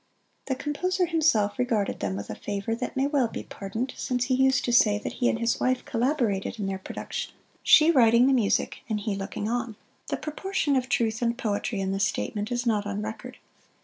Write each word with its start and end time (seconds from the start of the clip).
The 0.47 0.55
composer 0.55 1.05
himself 1.05 1.59
regarded 1.59 1.99
them 1.99 2.15
with 2.15 2.31
a 2.31 2.35
favor 2.35 2.73
that 2.73 2.95
may 2.97 3.05
well 3.05 3.27
be 3.27 3.43
pardoned, 3.43 3.93
since 3.95 4.23
he 4.23 4.33
used 4.33 4.65
to 4.65 4.73
say 4.73 4.97
that 4.97 5.13
he 5.13 5.29
and 5.29 5.37
his 5.37 5.59
wife 5.59 5.85
collaborated 5.85 6.57
in 6.57 6.65
their 6.65 6.79
production 6.79 7.33
she 7.61 7.91
writing 7.91 8.25
the 8.25 8.33
music 8.33 8.79
and 8.89 8.99
he 8.99 9.13
looking 9.13 9.47
on. 9.47 9.75
The 10.07 10.17
proportion 10.17 10.75
of 10.75 10.89
truth 10.89 11.21
and 11.21 11.37
poetry 11.37 11.79
in 11.81 11.91
this 11.91 12.07
statement 12.07 12.51
is 12.51 12.65
not 12.65 12.87
on 12.87 13.03
record. 13.03 13.37